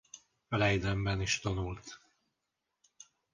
Leidenben 0.49 1.21
is 1.21 1.39
tanult. 1.39 1.99